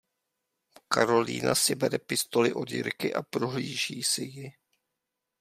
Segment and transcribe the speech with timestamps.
[0.87, 4.53] Karolína si bere pistoli od Jirky a prohlíží si ji.